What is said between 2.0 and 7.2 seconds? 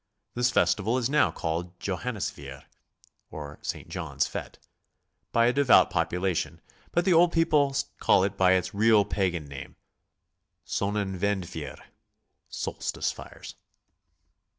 nisfeier, or St. John's fete, by a devout population, but the